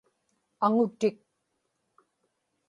aŋutik 0.65 1.13